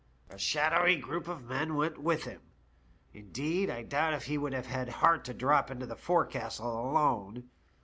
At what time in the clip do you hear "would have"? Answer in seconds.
4.35-4.65